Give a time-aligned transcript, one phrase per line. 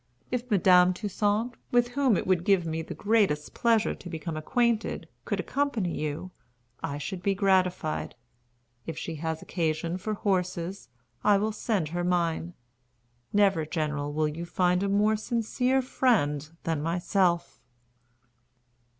[0.31, 5.07] If Madame Toussaint, with whom it would give me the greatest pleasure to become acquainted,
[5.25, 6.31] could accompany you,
[6.81, 8.15] I should be gratified.
[8.87, 10.89] If she has occasion for horses,
[11.23, 12.55] I will send her mine.
[13.31, 17.61] Never, General, will you find a more sincere friend than myself."